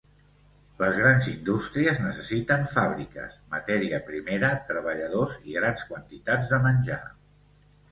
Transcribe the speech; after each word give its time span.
Les 0.77 0.93
grans 1.01 1.27
indústries 1.31 1.99
necessiten 2.05 2.65
fàbriques, 2.71 3.37
matèria 3.53 4.01
primera, 4.09 4.51
treballadors 4.73 5.39
i 5.53 5.57
grans 5.61 5.87
quantitats 5.93 6.53
de 6.57 6.63
menjar. 6.67 7.01